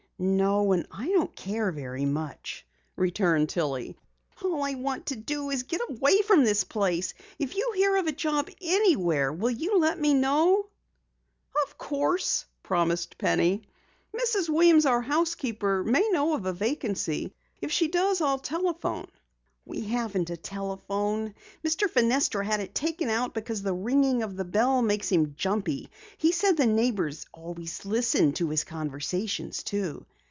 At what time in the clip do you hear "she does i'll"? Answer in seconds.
17.71-18.37